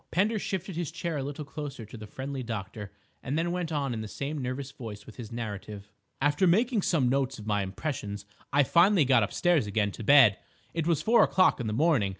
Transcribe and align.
Pender 0.09 0.39
shifted 0.39 0.75
his 0.75 0.89
chair 0.89 1.17
a 1.17 1.23
little 1.23 1.45
closer 1.45 1.85
to 1.85 1.95
the 1.95 2.07
friendly 2.07 2.41
doctor 2.41 2.91
and 3.21 3.37
then 3.37 3.51
went 3.51 3.71
on 3.71 3.93
in 3.93 4.01
the 4.01 4.07
same 4.07 4.39
nervous 4.39 4.71
voice 4.71 5.05
with 5.05 5.17
his 5.17 5.31
narrative. 5.31 5.91
"After 6.19 6.47
making 6.47 6.81
some 6.81 7.07
notes 7.07 7.37
of 7.37 7.45
my 7.45 7.61
impressions 7.61 8.25
I 8.51 8.63
finally 8.63 9.05
got 9.05 9.21
upstairs 9.21 9.67
again 9.67 9.91
to 9.91 10.03
bed. 10.03 10.39
It 10.73 10.87
was 10.87 11.03
four 11.03 11.21
o'clock 11.21 11.59
in 11.59 11.67
the 11.67 11.73
morning. 11.73 12.09